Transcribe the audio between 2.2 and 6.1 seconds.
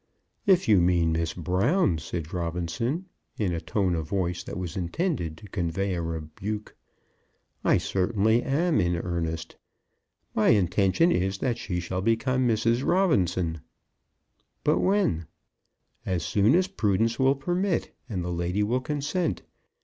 Robinson, in a tone of voice that was intended to convey a